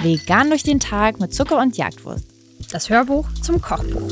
[0.00, 2.24] Vegan durch den Tag mit Zucker und Jagdwurst.
[2.72, 4.10] Das Hörbuch zum Kochbuch.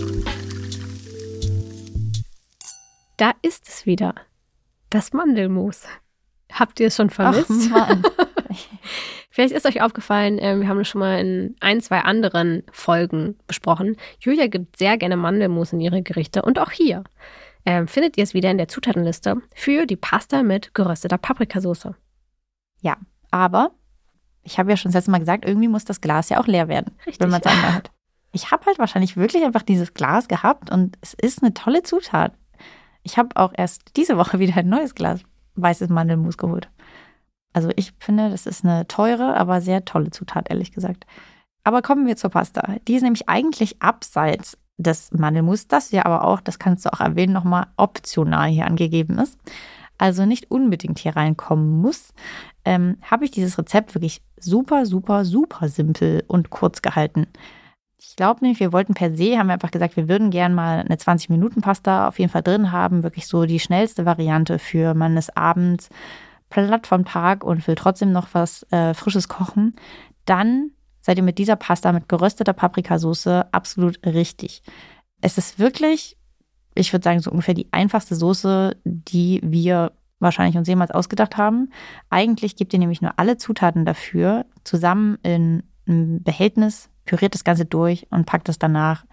[3.17, 4.15] Da ist es wieder.
[4.91, 5.85] Das Mandelmus.
[6.53, 7.71] Habt ihr es schon vermisst?
[7.73, 7.97] Ach.
[9.31, 13.39] Vielleicht ist euch aufgefallen, äh, wir haben das schon mal in ein, zwei anderen Folgen
[13.47, 13.97] besprochen.
[14.19, 17.05] Julia gibt sehr gerne Mandelmus in ihre Gerichte und auch hier
[17.67, 21.89] äh, findet ihr es wieder in der Zutatenliste für die Pasta mit gerösteter Paprikasauce.
[22.81, 22.97] Ja,
[23.31, 23.73] aber
[24.43, 26.69] ich habe ja schon das letzte Mal gesagt, irgendwie muss das Glas ja auch leer
[26.69, 27.21] werden, Richtig.
[27.21, 27.91] wenn man es anhat.
[28.33, 32.33] Ich habe halt wahrscheinlich wirklich einfach dieses Glas gehabt und es ist eine tolle Zutat.
[33.03, 35.23] Ich habe auch erst diese Woche wieder ein neues Glas
[35.57, 36.71] weißes Mandelmus geholt.
[37.53, 41.07] Also ich finde, das ist eine teure, aber sehr tolle Zutat, ehrlich gesagt.
[41.65, 42.77] Aber kommen wir zur Pasta.
[42.87, 47.01] Die ist nämlich eigentlich abseits des Mandelmus, das ja aber auch, das kannst du auch
[47.01, 49.39] erwähnen, nochmal optional hier angegeben ist.
[49.99, 52.13] Also nicht unbedingt hier reinkommen muss,
[52.65, 57.27] ähm, habe ich dieses Rezept wirklich super, super, super simpel und kurz gehalten.
[57.99, 60.81] Ich glaube nämlich, wir wollten per se, haben wir einfach gesagt, wir würden gern mal
[60.81, 63.03] eine 20-Minuten-Pasta auf jeden Fall drin haben.
[63.03, 65.89] Wirklich so die schnellste Variante für man ist abends
[66.51, 69.75] platt vom Tag und will trotzdem noch was äh, Frisches kochen.
[70.27, 70.73] Dann
[71.07, 74.65] seid ihr mit dieser Pasta mit gerösteter Paprikasauce absolut richtig.
[75.21, 76.17] Es ist wirklich,
[76.75, 81.71] ich würde sagen, so ungefähr die einfachste Soße, die wir wahrscheinlich uns jemals ausgedacht haben.
[82.11, 87.67] Eigentlich gebt ihr nämlich nur alle Zutaten dafür zusammen in ein Behältnis püriert das Ganze
[87.67, 89.05] durch und packt es danach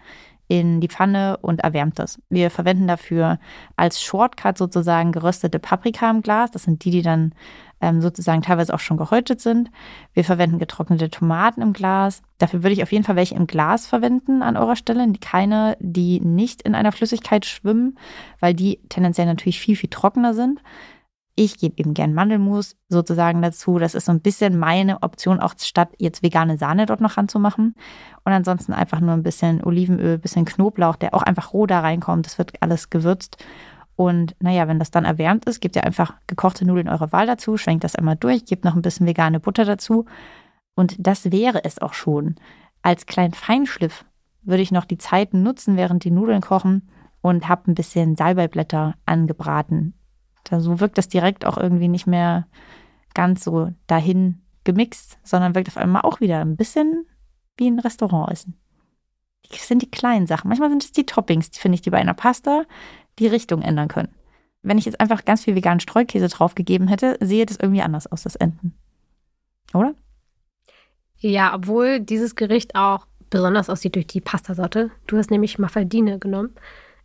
[0.60, 2.20] in die Pfanne und erwärmt das.
[2.28, 3.40] Wir verwenden dafür
[3.76, 6.52] als Shortcut sozusagen geröstete Paprika im Glas.
[6.52, 7.34] Das sind die, die dann
[7.80, 9.72] ähm, sozusagen teilweise auch schon gehäutet sind.
[10.12, 12.22] Wir verwenden getrocknete Tomaten im Glas.
[12.38, 15.12] Dafür würde ich auf jeden Fall welche im Glas verwenden an eurer Stelle.
[15.20, 17.98] Keine, die nicht in einer Flüssigkeit schwimmen,
[18.38, 20.60] weil die tendenziell natürlich viel, viel trockener sind.
[21.36, 23.78] Ich gebe eben gern Mandelmus sozusagen dazu.
[23.78, 27.74] Das ist so ein bisschen meine Option, auch statt jetzt vegane Sahne dort noch ranzumachen.
[28.24, 31.80] Und ansonsten einfach nur ein bisschen Olivenöl, ein bisschen Knoblauch, der auch einfach roh da
[31.80, 32.26] reinkommt.
[32.26, 33.44] Das wird alles gewürzt.
[33.96, 37.56] Und naja, wenn das dann erwärmt ist, gebt ihr einfach gekochte Nudeln eurer Wahl dazu,
[37.56, 40.04] schwenkt das einmal durch, gebt noch ein bisschen vegane Butter dazu.
[40.76, 42.36] Und das wäre es auch schon.
[42.82, 44.04] Als kleinen Feinschliff
[44.42, 46.88] würde ich noch die Zeit nutzen, während die Nudeln kochen
[47.22, 49.94] und habe ein bisschen Salbeiblätter angebraten
[50.44, 52.46] da so wirkt das direkt auch irgendwie nicht mehr
[53.14, 57.06] ganz so dahin gemixt, sondern wirkt auf einmal auch wieder ein bisschen
[57.56, 58.56] wie ein Restaurantessen.
[59.50, 60.48] Das sind die kleinen Sachen.
[60.48, 62.64] Manchmal sind es die Toppings, die finde ich, die bei einer Pasta
[63.18, 64.14] die Richtung ändern können.
[64.62, 68.22] Wenn ich jetzt einfach ganz viel veganen Streukäse draufgegeben hätte, sehe das irgendwie anders aus,
[68.22, 68.74] das Enden.
[69.74, 69.94] Oder?
[71.18, 74.90] Ja, obwohl dieses Gericht auch besonders aussieht durch die Pastasorte.
[75.06, 76.54] Du hast nämlich Maffaldine genommen.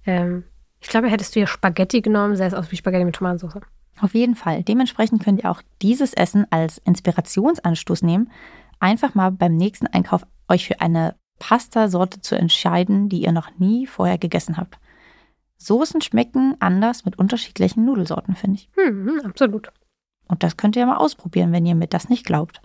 [0.05, 0.45] Ähm,
[0.81, 3.61] ich glaube, hättest du ja Spaghetti genommen, sähe es aus wie Spaghetti mit Tomatensauce.
[4.01, 4.63] Auf jeden Fall.
[4.63, 8.31] Dementsprechend könnt ihr auch dieses Essen als Inspirationsanstoß nehmen,
[8.79, 13.87] einfach mal beim nächsten Einkauf euch für eine Pastasorte zu entscheiden, die ihr noch nie
[13.87, 14.79] vorher gegessen habt.
[15.57, 18.69] Soßen schmecken anders mit unterschiedlichen Nudelsorten, finde ich.
[18.75, 19.71] Hm, absolut.
[20.27, 22.61] Und das könnt ihr ja mal ausprobieren, wenn ihr mir das nicht glaubt.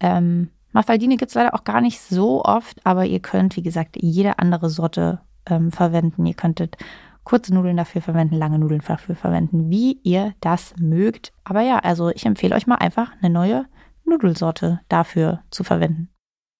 [0.00, 3.96] Ähm, Mafaldine gibt es leider auch gar nicht so oft, aber ihr könnt, wie gesagt,
[3.98, 6.26] jede andere Sorte ähm, verwenden.
[6.26, 6.76] Ihr könntet
[7.24, 11.32] kurze Nudeln dafür verwenden, lange Nudeln dafür verwenden, wie ihr das mögt.
[11.42, 13.66] Aber ja, also ich empfehle euch mal einfach eine neue
[14.04, 16.10] Nudelsorte dafür zu verwenden.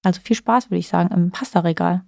[0.02, 2.02] Also viel Spaß, würde ich sagen, im Pastaregal.